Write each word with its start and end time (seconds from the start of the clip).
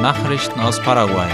Nachrichten 0.00 0.58
aus 0.60 0.80
Paraguay. 0.80 1.28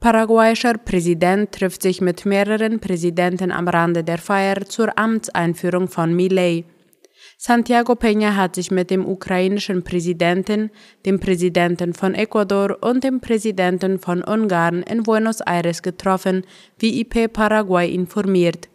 Paraguayischer 0.00 0.74
Präsident 0.78 1.52
trifft 1.52 1.82
sich 1.82 2.00
mit 2.00 2.26
mehreren 2.26 2.80
Präsidenten 2.80 3.52
am 3.52 3.68
Rande 3.68 4.02
der 4.02 4.18
Feier 4.18 4.64
zur 4.66 4.98
Amtseinführung 4.98 5.86
von 5.86 6.16
Milei. 6.16 6.64
Santiago 7.38 7.92
Peña 7.92 8.34
hat 8.34 8.56
sich 8.56 8.72
mit 8.72 8.90
dem 8.90 9.06
ukrainischen 9.06 9.84
Präsidenten, 9.84 10.72
dem 11.06 11.20
Präsidenten 11.20 11.94
von 11.94 12.16
Ecuador 12.16 12.78
und 12.80 13.04
dem 13.04 13.20
Präsidenten 13.20 14.00
von 14.00 14.24
Ungarn 14.24 14.82
in 14.82 15.04
Buenos 15.04 15.40
Aires 15.40 15.82
getroffen, 15.82 16.44
wie 16.80 17.00
IP 17.00 17.32
Paraguay 17.32 17.88
informiert. 17.88 18.68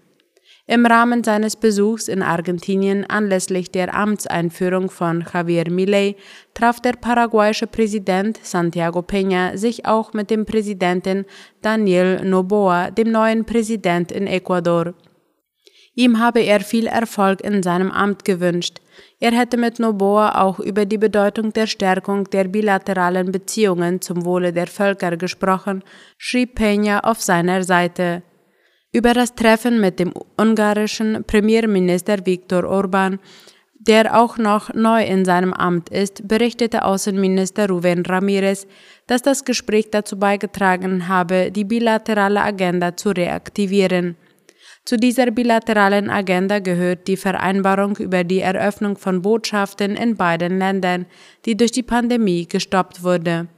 Im 0.72 0.86
Rahmen 0.86 1.24
seines 1.24 1.56
Besuchs 1.56 2.08
in 2.08 2.22
Argentinien 2.22 3.04
anlässlich 3.04 3.72
der 3.72 3.96
Amtseinführung 3.96 4.91
von 4.91 5.26
Javier 5.34 5.72
Milei 5.72 6.16
traf 6.54 6.80
der 6.80 6.94
paraguayische 6.94 7.66
Präsident 7.66 8.38
Santiago 8.44 9.00
Peña 9.00 9.58
sich 9.58 9.88
auch 9.88 10.13
mit 10.13 10.30
dem 10.30 10.46
Präsidenten 10.46 11.26
Daniel 11.63 12.24
Noboa, 12.24 12.91
dem 12.91 13.10
neuen 13.10 13.46
Präsident 13.46 14.12
in 14.12 14.27
Ecuador. 14.27 14.94
Ihm 15.96 16.20
habe 16.20 16.41
er 16.41 16.60
viel 16.60 16.86
Erfolg 16.86 17.41
in 17.41 17.63
seinem 17.63 17.90
Amt 17.90 18.24
gewünscht. 18.24 18.80
Er 19.20 19.32
hätte 19.32 19.58
mit 19.58 19.80
Noboa 19.80 20.40
auch 20.40 20.60
über 20.60 20.86
die 20.86 20.99
Bedeutung 20.99 21.52
der 21.52 21.66
Stärkung 21.66 22.30
der 22.30 22.44
bilateralen 22.44 23.32
Beziehungen 23.32 24.02
zum 24.02 24.24
Wohle 24.24 24.54
der 24.54 24.68
Völker 24.68 25.18
gesprochen, 25.18 25.84
schrieb 26.20 26.60
Peña 26.60 26.99
auf 27.04 27.20
seiner 27.24 27.63
Seite. 27.63 28.22
Über 28.91 29.13
das 29.13 29.35
Treffen 29.35 29.79
mit 29.79 29.99
dem 29.99 30.13
ungarischen 30.35 31.23
Premierminister 31.23 32.25
Viktor 32.25 32.63
Orban, 32.63 33.20
der 33.75 34.20
auch 34.20 34.39
noch 34.39 34.73
neu 34.73 35.03
in 35.03 35.26
seinem 35.26 35.54
Amt 35.54 35.90
ist, 35.90 36.27
berichtete 36.27 36.84
Außenminister 36.84 37.68
Rubén 37.68 38.04
Ramírez, 38.04 38.65
dass 39.05 39.21
das 39.21 39.46
Gespräch 39.46 39.91
dazu 39.91 40.18
beigetragen 40.18 41.07
habe, 41.07 41.51
die 41.51 41.65
bilaterale 41.65 42.41
Agenda 42.41 42.98
zu 42.98 43.09
reaktivieren. 43.09 44.15
Zu 44.85 44.98
dieser 44.98 45.29
bilateralen 45.29 46.09
Agenda 46.09 46.57
gehört 46.57 47.07
die 47.07 47.18
Vereinbarung 47.18 47.96
über 47.98 48.24
die 48.24 48.40
Eröffnung 48.40 48.98
von 48.98 49.21
Botschaften 49.21 49.96
in 49.96 50.15
beiden 50.15 50.57
Ländern, 50.57 51.05
die 51.46 51.55
durch 51.55 51.71
die 51.71 51.84
Pandemie 51.84 52.48
gestoppt 52.48 53.03
wurde. 53.03 53.49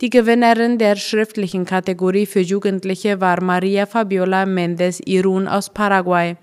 Die 0.01 0.09
Gewinnerin 0.09 0.79
der 0.79 0.95
schriftlichen 0.95 1.65
Kategorie 1.65 2.27
für 2.27 2.41
Jugendliche 2.41 3.21
war 3.21 3.43
Maria 3.43 3.87
Fabiola 3.87 4.47
Mendes 4.47 5.01
Irun 5.01 5.49
aus 5.49 5.69
Paraguay. 5.71 6.37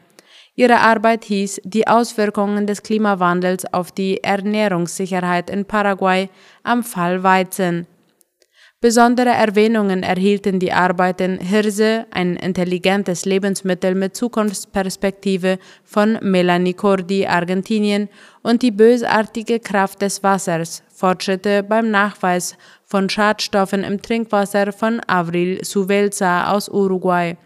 Ihre 0.56 0.82
Arbeit 0.82 1.24
hieß 1.24 1.62
Die 1.64 1.88
Auswirkungen 1.88 2.68
des 2.68 2.84
Klimawandels 2.84 3.66
auf 3.74 3.94
die 3.94 4.22
Ernährungssicherheit 4.22 5.50
in 5.50 5.64
Paraguay 5.64 6.30
am 6.64 6.84
Fall 6.84 7.24
Weizen. 7.24 7.88
Besondere 8.84 9.30
Erwähnungen 9.30 10.04
erhielten 10.04 10.60
die 10.60 10.74
Arbeiten 10.74 11.40
Hirse, 11.40 12.06
ein 12.12 12.36
intelligentes 12.36 13.24
Lebensmittel 13.24 13.96
mit 13.96 14.14
Zukunftsperspektive 14.18 15.58
von 15.86 16.20
Melanie 16.22 16.74
Cordi, 16.74 17.26
Argentinien, 17.26 18.10
und 18.42 18.62
die 18.62 18.72
bösartige 18.72 19.62
Kraft 19.62 20.02
des 20.02 20.22
Wassers, 20.22 20.84
Fortschritte 20.94 21.64
beim 21.64 21.92
Nachweis 21.92 22.58
von 22.84 23.10
Schadstoffen 23.10 23.86
im 23.86 24.02
Trinkwasser 24.02 24.74
von 24.74 25.00
Avril 25.08 25.64
Suvelza 25.64 26.52
aus 26.52 26.68
Uruguay. 26.68 27.38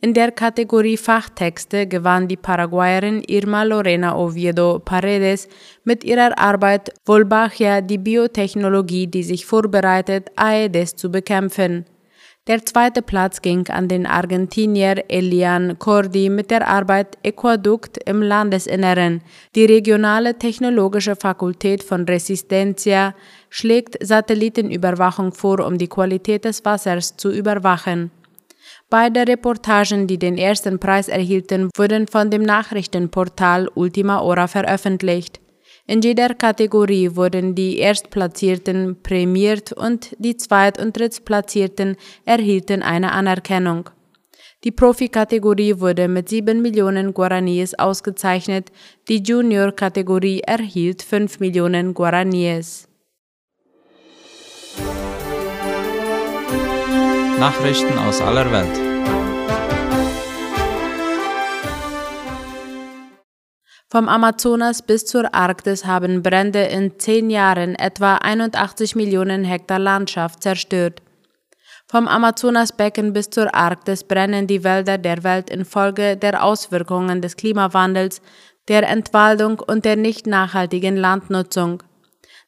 In 0.00 0.14
der 0.14 0.30
Kategorie 0.30 0.96
Fachtexte 0.96 1.88
gewann 1.88 2.28
die 2.28 2.36
Paraguayerin 2.36 3.20
Irma 3.26 3.64
Lorena 3.64 4.16
Oviedo 4.16 4.78
Paredes 4.78 5.48
mit 5.82 6.04
ihrer 6.04 6.38
Arbeit 6.38 6.92
Volbachia 7.04 7.80
die 7.80 7.98
Biotechnologie, 7.98 9.08
die 9.08 9.24
sich 9.24 9.44
vorbereitet, 9.44 10.30
Aedes 10.36 10.94
zu 10.94 11.10
bekämpfen. 11.10 11.84
Der 12.46 12.64
zweite 12.64 13.02
Platz 13.02 13.42
ging 13.42 13.68
an 13.70 13.88
den 13.88 14.06
Argentinier 14.06 15.04
Elian 15.08 15.80
Cordi 15.80 16.30
mit 16.30 16.52
der 16.52 16.68
Arbeit 16.68 17.18
Aquadukt 17.26 17.98
im 18.06 18.22
Landesinneren. 18.22 19.20
Die 19.56 19.64
regionale 19.64 20.38
technologische 20.38 21.16
Fakultät 21.16 21.82
von 21.82 22.04
Resistencia 22.04 23.16
schlägt 23.50 23.98
Satellitenüberwachung 24.00 25.32
vor, 25.32 25.66
um 25.66 25.76
die 25.76 25.88
Qualität 25.88 26.44
des 26.44 26.64
Wassers 26.64 27.16
zu 27.16 27.32
überwachen. 27.32 28.12
Beide 28.90 29.28
Reportagen, 29.28 30.06
die 30.06 30.18
den 30.18 30.38
ersten 30.38 30.78
Preis 30.78 31.08
erhielten, 31.08 31.68
wurden 31.76 32.06
von 32.08 32.30
dem 32.30 32.42
Nachrichtenportal 32.42 33.68
Ultima 33.74 34.20
Hora 34.20 34.46
veröffentlicht. 34.46 35.40
In 35.86 36.00
jeder 36.00 36.34
Kategorie 36.34 37.14
wurden 37.14 37.54
die 37.54 37.78
Erstplatzierten 37.78 39.02
prämiert 39.02 39.72
und 39.72 40.16
die 40.18 40.38
Zweit- 40.38 40.80
und 40.80 40.96
Drittplatzierten 40.96 41.96
erhielten 42.24 42.82
eine 42.82 43.12
Anerkennung. 43.12 43.90
Die 44.64 44.72
Profi-Kategorie 44.72 45.80
wurde 45.80 46.08
mit 46.08 46.30
7 46.30 46.62
Millionen 46.62 47.12
Guaraníes 47.12 47.74
ausgezeichnet, 47.78 48.72
die 49.08 49.22
Junior-Kategorie 49.22 50.40
erhielt 50.40 51.02
5 51.02 51.40
Millionen 51.40 51.92
Guaraníes. 51.92 52.88
Nachrichten 57.38 57.96
aus 57.98 58.20
aller 58.20 58.50
Welt. 58.50 58.87
Vom 63.90 64.06
Amazonas 64.06 64.82
bis 64.82 65.06
zur 65.06 65.34
Arktis 65.34 65.86
haben 65.86 66.22
Brände 66.22 66.60
in 66.64 66.98
zehn 66.98 67.30
Jahren 67.30 67.74
etwa 67.74 68.16
81 68.16 68.94
Millionen 68.94 69.44
Hektar 69.44 69.78
Landschaft 69.78 70.42
zerstört. 70.42 71.00
Vom 71.86 72.06
Amazonasbecken 72.06 73.14
bis 73.14 73.30
zur 73.30 73.54
Arktis 73.54 74.04
brennen 74.04 74.46
die 74.46 74.62
Wälder 74.62 74.98
der 74.98 75.24
Welt 75.24 75.48
infolge 75.48 76.18
der 76.18 76.44
Auswirkungen 76.44 77.22
des 77.22 77.38
Klimawandels, 77.38 78.20
der 78.68 78.86
Entwaldung 78.86 79.58
und 79.58 79.86
der 79.86 79.96
nicht 79.96 80.26
nachhaltigen 80.26 80.98
Landnutzung. 80.98 81.82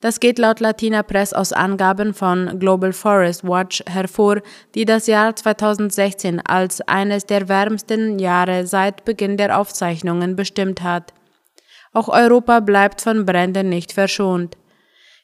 Das 0.02 0.20
geht 0.20 0.38
laut 0.38 0.60
Latina 0.60 1.02
Press 1.02 1.32
aus 1.32 1.54
Angaben 1.54 2.12
von 2.12 2.58
Global 2.58 2.92
Forest 2.92 3.44
Watch 3.44 3.82
hervor, 3.88 4.42
die 4.74 4.84
das 4.84 5.06
Jahr 5.06 5.34
2016 5.34 6.40
als 6.40 6.82
eines 6.82 7.24
der 7.24 7.48
wärmsten 7.48 8.18
Jahre 8.18 8.66
seit 8.66 9.06
Beginn 9.06 9.38
der 9.38 9.58
Aufzeichnungen 9.58 10.36
bestimmt 10.36 10.82
hat. 10.82 11.14
Auch 11.92 12.08
Europa 12.08 12.60
bleibt 12.60 13.00
von 13.00 13.26
Bränden 13.26 13.68
nicht 13.68 13.92
verschont. 13.92 14.56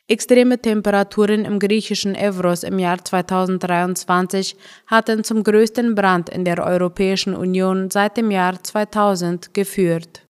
Extreme 0.09 0.61
Temperaturen 0.61 1.45
im 1.45 1.59
griechischen 1.59 2.15
Evros 2.15 2.63
im 2.63 2.79
Jahr 2.79 3.05
2023 3.05 4.57
hatten 4.87 5.25
zum 5.25 5.43
größten 5.43 5.97
Brand 5.97 6.29
in 6.29 6.45
der 6.45 6.65
Europäischen 6.65 7.35
Union 7.35 7.91
seit 7.91 8.17
dem 8.17 8.31
Jahr 8.31 8.63
2000 8.63 9.53
geführt. 9.53 10.27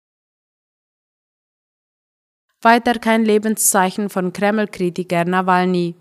Weiter 2.63 2.95
kein 2.95 3.25
Lebenszeichen 3.25 4.11
von 4.11 4.33
Kreml-Kritiker 4.33 5.25
Nawalny. 5.25 5.95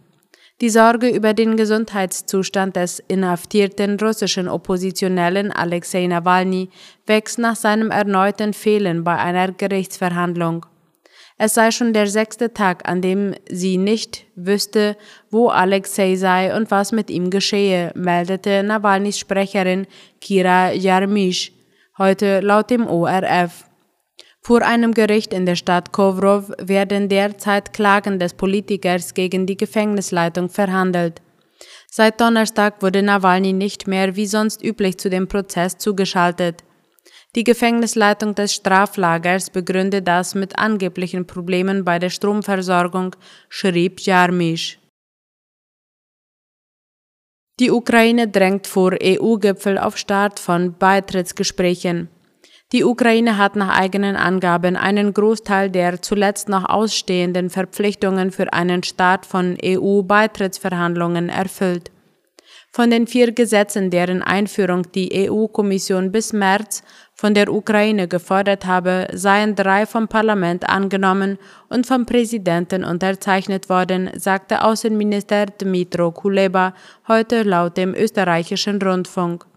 Die 0.62 0.70
Sorge 0.70 1.08
über 1.08 1.34
den 1.34 1.56
Gesundheitszustand 1.56 2.76
des 2.76 3.00
inhaftierten 3.08 3.98
russischen 3.98 4.50
Oppositionellen 4.50 5.54
Alexei 5.54 6.06
Nawalny 6.06 6.70
wächst 7.08 7.40
nach 7.40 7.56
seinem 7.56 7.92
erneuten 7.92 8.52
Fehlen 8.52 9.06
bei 9.06 9.16
einer 9.16 9.54
Gerichtsverhandlung. 9.54 10.66
Es 11.38 11.54
sei 11.54 11.72
schon 11.72 11.94
der 11.94 12.08
sechste 12.08 12.54
Tag, 12.54 12.90
an 12.90 13.02
dem 13.02 13.36
sie 13.50 13.78
nicht 13.78 14.26
wüsste, 14.36 14.98
wo 15.32 15.48
Alexei 15.48 16.18
sei 16.18 16.54
und 16.54 16.70
was 16.72 16.92
mit 16.92 17.10
ihm 17.10 17.30
geschehe, 17.30 17.94
meldete 17.96 18.62
Nawalnys 18.62 19.18
Sprecherin 19.18 19.88
Kira 20.20 20.74
Yarmish 20.74 21.54
heute 21.98 22.42
laut 22.42 22.70
dem 22.70 22.86
ORF. 22.86 23.69
Vor 24.42 24.62
einem 24.62 24.94
Gericht 24.94 25.34
in 25.34 25.46
der 25.46 25.56
Stadt 25.56 25.92
Kovrov 25.92 26.52
werden 26.58 27.10
derzeit 27.10 27.74
Klagen 27.74 28.20
des 28.20 28.34
Politikers 28.34 29.14
gegen 29.14 29.46
die 29.46 29.58
Gefängnisleitung 29.58 30.50
verhandelt. 30.50 31.22
Seit 31.92 32.22
Donnerstag 32.22 32.82
wurde 32.82 33.02
Nawalny 33.02 33.54
nicht 33.54 33.88
mehr 33.88 34.16
wie 34.16 34.28
sonst 34.28 34.64
üblich 34.64 34.98
zu 34.98 35.10
dem 35.10 35.28
Prozess 35.28 35.78
zugeschaltet. 35.78 36.64
Die 37.36 37.44
Gefängnisleitung 37.44 38.34
des 38.34 38.54
Straflagers 38.54 39.52
begründet 39.52 40.08
das 40.08 40.34
mit 40.34 40.58
angeblichen 40.58 41.28
Problemen 41.28 41.86
bei 41.86 42.00
der 42.00 42.10
Stromversorgung, 42.10 43.16
schrieb 43.50 44.00
Jarmisch. 44.00 44.80
Die 47.60 47.72
Ukraine 47.72 48.28
drängt 48.28 48.68
vor 48.68 48.94
EU-Gipfel 49.04 49.78
auf 49.78 49.98
Start 49.98 50.40
von 50.40 50.76
Beitrittsgesprächen. 50.78 52.10
Die 52.72 52.84
Ukraine 52.84 53.38
hat 53.38 53.56
nach 53.56 53.76
eigenen 53.80 54.16
Angaben 54.16 54.76
einen 54.76 55.12
Großteil 55.12 55.72
der 55.72 56.04
zuletzt 56.04 56.50
noch 56.50 56.66
ausstehenden 56.70 57.50
Verpflichtungen 57.50 58.30
für 58.30 58.54
einen 58.54 58.84
Start 58.84 59.26
von 59.26 59.58
EU-Beitrittsverhandlungen 59.64 61.30
erfüllt. 61.30 61.90
Von 62.72 62.92
den 62.92 63.08
vier 63.08 63.32
Gesetzen, 63.32 63.90
deren 63.90 64.22
Einführung 64.22 64.92
die 64.92 65.28
EU-Kommission 65.28 66.12
bis 66.12 66.32
März 66.32 66.84
von 67.16 67.34
der 67.34 67.52
Ukraine 67.52 68.08
gefordert 68.08 68.68
habe, 68.68 69.08
seien 69.14 69.56
drei 69.56 69.88
vom 69.88 70.08
Parlament 70.08 70.70
angenommen 70.70 71.40
und 71.70 71.88
vom 71.88 72.06
Präsidenten 72.06 72.84
unterzeichnet 72.84 73.68
worden, 73.70 74.12
sagte 74.14 74.64
Außenminister 74.64 75.48
Dmitro 75.48 76.12
Kuleba 76.12 76.76
heute 77.08 77.42
laut 77.42 77.78
dem 77.78 77.96
österreichischen 77.96 78.80
Rundfunk. 78.80 79.49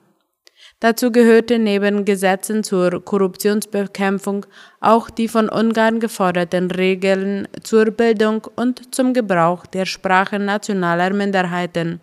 Dazu 0.82 1.12
gehörte 1.12 1.60
neben 1.60 2.04
Gesetzen 2.04 2.64
zur 2.64 3.04
Korruptionsbekämpfung 3.04 4.46
auch 4.80 5.10
die 5.10 5.28
von 5.28 5.48
Ungarn 5.48 6.00
geforderten 6.00 6.72
Regeln 6.72 7.46
zur 7.62 7.92
Bildung 7.92 8.48
und 8.56 8.92
zum 8.92 9.14
Gebrauch 9.14 9.64
der 9.64 9.86
Sprachen 9.86 10.44
nationaler 10.44 11.12
Minderheiten. 11.12 12.00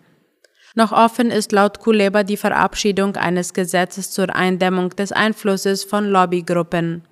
Noch 0.74 0.92
offen 0.92 1.30
ist 1.30 1.52
laut 1.52 1.78
Kuleba 1.78 2.22
die 2.22 2.38
Verabschiedung 2.38 3.16
eines 3.16 3.52
Gesetzes 3.52 4.12
zur 4.12 4.34
Eindämmung 4.34 4.88
des 4.88 5.12
Einflusses 5.12 5.84
von 5.84 6.06
Lobbygruppen. 6.06 7.02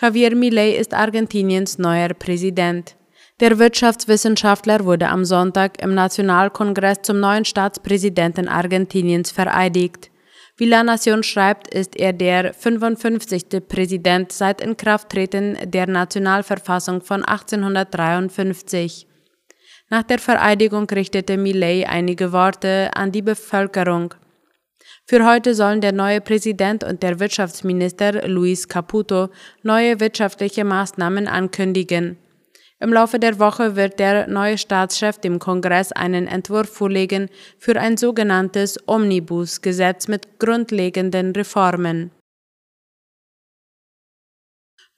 Javier 0.00 0.36
Milei 0.36 0.70
ist 0.70 0.94
Argentiniens 0.94 1.78
neuer 1.78 2.10
Präsident. 2.10 2.94
Der 3.40 3.58
Wirtschaftswissenschaftler 3.58 4.84
wurde 4.84 5.08
am 5.08 5.24
Sonntag 5.24 5.82
im 5.82 5.92
Nationalkongress 5.92 7.02
zum 7.02 7.18
neuen 7.18 7.44
Staatspräsidenten 7.44 8.46
Argentiniens 8.46 9.32
vereidigt. 9.32 10.12
Wie 10.56 10.66
La 10.66 10.84
Nation 10.84 11.24
schreibt, 11.24 11.66
ist 11.66 11.96
er 11.96 12.12
der 12.12 12.54
55. 12.54 13.66
Präsident 13.66 14.30
seit 14.30 14.60
Inkrafttreten 14.60 15.58
der 15.64 15.88
Nationalverfassung 15.88 17.00
von 17.02 17.24
1853. 17.24 19.08
Nach 19.90 20.04
der 20.04 20.20
Vereidigung 20.20 20.88
richtete 20.88 21.36
Millet 21.36 21.88
einige 21.88 22.30
Worte 22.30 22.90
an 22.94 23.10
die 23.10 23.22
Bevölkerung. 23.22 24.14
Für 25.06 25.26
heute 25.26 25.56
sollen 25.56 25.80
der 25.80 25.92
neue 25.92 26.20
Präsident 26.20 26.84
und 26.84 27.02
der 27.02 27.18
Wirtschaftsminister 27.18 28.28
Luis 28.28 28.68
Caputo 28.68 29.30
neue 29.64 29.98
wirtschaftliche 29.98 30.64
Maßnahmen 30.64 31.26
ankündigen. 31.26 32.16
Im 32.84 32.92
Laufe 32.92 33.18
der 33.18 33.38
Woche 33.38 33.76
wird 33.76 33.98
der 33.98 34.26
neue 34.26 34.58
Staatschef 34.58 35.16
dem 35.16 35.38
Kongress 35.38 35.90
einen 35.90 36.26
Entwurf 36.26 36.68
vorlegen 36.68 37.30
für 37.58 37.80
ein 37.80 37.96
sogenanntes 37.96 38.78
Omnibus-Gesetz 38.86 40.06
mit 40.06 40.38
grundlegenden 40.38 41.32
Reformen. 41.32 42.10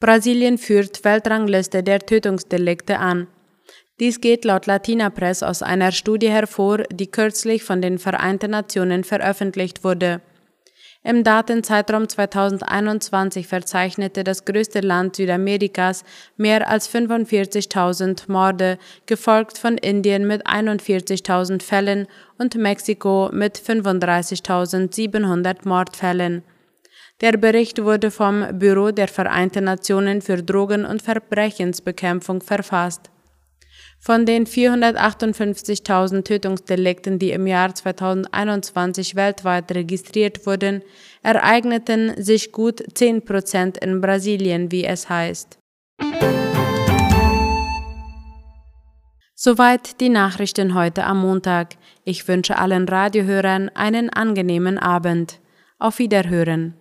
Brasilien 0.00 0.58
führt 0.58 1.04
Weltrangliste 1.04 1.84
der 1.84 2.00
Tötungsdelikte 2.00 2.98
an. 2.98 3.28
Dies 4.00 4.20
geht 4.20 4.44
laut 4.44 4.66
Latina 4.66 5.08
Press 5.08 5.44
aus 5.44 5.62
einer 5.62 5.92
Studie 5.92 6.30
hervor, 6.30 6.78
die 6.90 7.06
kürzlich 7.06 7.62
von 7.62 7.80
den 7.80 8.00
Vereinten 8.00 8.50
Nationen 8.50 9.04
veröffentlicht 9.04 9.84
wurde. 9.84 10.20
Im 11.06 11.22
Datenzeitraum 11.22 12.08
2021 12.08 13.46
verzeichnete 13.46 14.24
das 14.24 14.44
größte 14.44 14.80
Land 14.80 15.14
Südamerikas 15.14 16.02
mehr 16.36 16.68
als 16.68 16.92
45.000 16.92 18.24
Morde, 18.26 18.76
gefolgt 19.06 19.56
von 19.56 19.78
Indien 19.78 20.26
mit 20.26 20.48
41.000 20.48 21.62
Fällen 21.62 22.08
und 22.38 22.56
Mexiko 22.56 23.30
mit 23.32 23.56
35.700 23.56 25.58
Mordfällen. 25.62 26.42
Der 27.20 27.36
Bericht 27.36 27.84
wurde 27.84 28.10
vom 28.10 28.44
Büro 28.58 28.90
der 28.90 29.06
Vereinten 29.06 29.62
Nationen 29.62 30.22
für 30.22 30.42
Drogen- 30.42 30.84
und 30.84 31.02
Verbrechensbekämpfung 31.02 32.40
verfasst. 32.40 33.12
Von 34.06 34.24
den 34.24 34.46
458.000 34.46 36.22
Tötungsdelikten, 36.22 37.18
die 37.18 37.32
im 37.32 37.48
Jahr 37.48 37.74
2021 37.74 39.16
weltweit 39.16 39.72
registriert 39.74 40.46
wurden, 40.46 40.82
ereigneten 41.24 42.12
sich 42.22 42.52
gut 42.52 42.84
10 42.94 43.24
Prozent 43.24 43.78
in 43.78 44.00
Brasilien, 44.00 44.70
wie 44.70 44.84
es 44.84 45.08
heißt. 45.08 45.58
Soweit 49.34 50.00
die 50.00 50.08
Nachrichten 50.08 50.76
heute 50.76 51.02
am 51.02 51.22
Montag. 51.22 51.74
Ich 52.04 52.28
wünsche 52.28 52.58
allen 52.58 52.86
Radiohörern 52.86 53.70
einen 53.70 54.08
angenehmen 54.08 54.78
Abend. 54.78 55.40
Auf 55.80 55.98
Wiederhören. 55.98 56.74